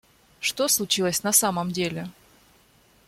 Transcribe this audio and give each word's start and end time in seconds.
Что 0.39 0.67
случилось 0.67 1.21
на 1.21 1.31
самом 1.31 1.69
деле? 1.69 2.09